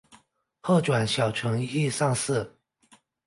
[0.61, 2.57] 后转小承御上士。